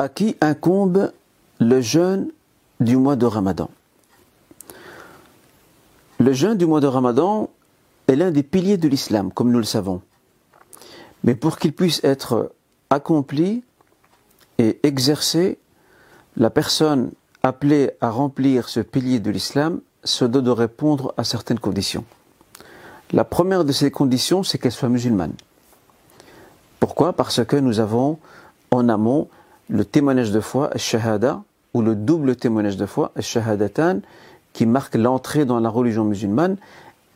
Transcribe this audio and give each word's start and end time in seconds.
À 0.00 0.08
qui 0.08 0.36
incombe 0.40 1.10
le 1.58 1.80
jeûne 1.80 2.28
du 2.78 2.96
mois 2.96 3.16
de 3.16 3.26
Ramadan 3.26 3.68
Le 6.20 6.32
jeûne 6.32 6.56
du 6.56 6.66
mois 6.66 6.78
de 6.80 6.86
Ramadan 6.86 7.50
est 8.06 8.14
l'un 8.14 8.30
des 8.30 8.44
piliers 8.44 8.76
de 8.76 8.86
l'islam, 8.86 9.32
comme 9.32 9.50
nous 9.50 9.58
le 9.58 9.64
savons. 9.64 10.00
Mais 11.24 11.34
pour 11.34 11.58
qu'il 11.58 11.72
puisse 11.72 12.00
être 12.04 12.52
accompli 12.90 13.64
et 14.58 14.78
exercé, 14.84 15.58
la 16.36 16.50
personne 16.50 17.10
appelée 17.42 17.90
à 18.00 18.10
remplir 18.10 18.68
ce 18.68 18.78
pilier 18.78 19.18
de 19.18 19.32
l'islam 19.32 19.80
se 20.04 20.24
doit 20.24 20.42
de 20.42 20.50
répondre 20.50 21.12
à 21.16 21.24
certaines 21.24 21.58
conditions. 21.58 22.04
La 23.10 23.24
première 23.24 23.64
de 23.64 23.72
ces 23.72 23.90
conditions, 23.90 24.44
c'est 24.44 24.58
qu'elle 24.58 24.70
soit 24.70 24.88
musulmane. 24.88 25.34
Pourquoi? 26.78 27.14
Parce 27.14 27.44
que 27.44 27.56
nous 27.56 27.80
avons 27.80 28.20
en 28.70 28.88
amont 28.88 29.28
le 29.68 29.84
témoignage 29.84 30.32
de 30.32 30.40
foi, 30.40 30.70
shahada, 30.76 31.42
ou 31.74 31.82
le 31.82 31.94
double 31.94 32.36
témoignage 32.36 32.76
de 32.76 32.86
foi, 32.86 33.12
shahadatan, 33.18 34.00
qui 34.52 34.66
marque 34.66 34.94
l'entrée 34.94 35.44
dans 35.44 35.60
la 35.60 35.68
religion 35.68 36.04
musulmane, 36.04 36.56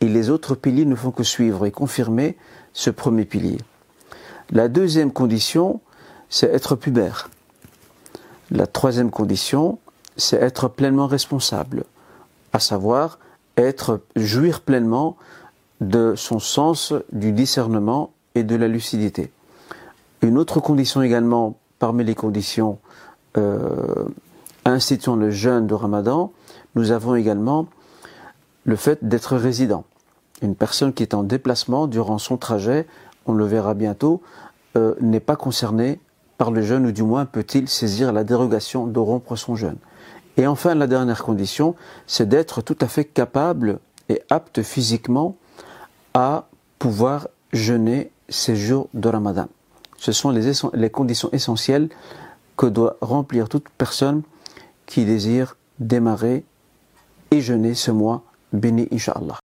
et 0.01 0.09
les 0.09 0.31
autres 0.31 0.55
piliers 0.55 0.85
ne 0.85 0.95
font 0.95 1.11
que 1.11 1.23
suivre 1.23 1.65
et 1.65 1.71
confirmer 1.71 2.37
ce 2.73 2.91
premier 2.91 3.25
pilier. 3.25 3.59
La 4.51 4.69
deuxième 4.69 5.13
condition, 5.13 5.81
c'est 6.29 6.53
être 6.53 6.77
pubère. 6.77 7.31
La 8.51 8.67
troisième 8.67 9.11
condition, 9.11 9.79
c'est 10.17 10.37
être 10.37 10.69
pleinement 10.69 11.07
responsable, 11.07 11.85
à 12.53 12.59
savoir 12.59 13.19
être 13.57 14.01
jouir 14.17 14.61
pleinement 14.61 15.17
de 15.81 16.15
son 16.17 16.39
sens 16.39 16.93
du 17.13 17.33
discernement 17.33 18.13
et 18.35 18.43
de 18.43 18.57
la 18.57 18.69
lucidité. 18.69 19.31
Une 20.21 20.39
autre 20.39 20.61
condition 20.61 21.03
également, 21.03 21.57
parmi 21.83 22.05
les 22.05 22.15
conditions 22.15 22.79
euh, 23.37 24.05
instituant 24.65 25.17
le 25.17 25.33
jeûne 25.33 25.67
de 25.67 25.75
Ramadan, 25.75 26.31
nous 26.77 26.93
avons 26.93 27.17
également 27.17 27.67
le 28.63 28.77
fait 28.77 29.01
d'être 29.03 29.37
résident. 29.37 29.83
Une 30.43 30.55
personne 30.55 30.93
qui 30.93 31.03
est 31.03 31.13
en 31.13 31.25
déplacement 31.25 31.89
durant 31.89 32.19
son 32.19 32.37
trajet, 32.37 32.87
on 33.27 33.33
le 33.33 33.45
verra 33.47 33.75
bientôt, 33.75 34.23
euh, 34.77 34.95
n'est 35.01 35.19
pas 35.19 35.35
concernée 35.35 35.99
par 36.39 36.53
le 36.53 36.63
jeûne 36.63 36.87
ou 36.87 36.93
du 36.93 37.03
moins 37.03 37.25
peut-il 37.25 37.69
saisir 37.69 38.13
la 38.13 38.23
dérogation 38.23 38.87
de 38.87 39.01
rompre 39.01 39.35
son 39.35 39.57
jeûne. 39.57 39.79
Et 40.37 40.47
enfin, 40.47 40.77
la 40.77 40.87
dernière 40.87 41.25
condition, 41.25 41.75
c'est 42.07 42.29
d'être 42.29 42.63
tout 42.63 42.79
à 42.81 42.87
fait 42.87 43.07
capable 43.07 43.81
et 44.09 44.23
apte 44.31 44.63
physiquement 44.63 45.35
à 46.15 46.47
pouvoir 46.79 47.27
jeûner 47.53 48.13
ces 48.29 48.55
jours 48.55 48.87
de 48.95 49.09
Ramadan. 49.09 49.49
Ce 50.03 50.11
sont 50.11 50.31
les, 50.31 50.91
conditions 50.91 51.29
essentielles 51.31 51.89
que 52.57 52.67
doit 52.67 52.97
remplir 53.01 53.49
toute 53.49 53.69
personne 53.79 54.23
qui 54.85 55.05
désire 55.05 55.57
démarrer 55.79 56.45
et 57.31 57.41
jeûner 57.41 57.75
ce 57.75 57.93
mois 57.93 58.25
béni, 58.53 58.89
Inch'Allah. 58.91 59.41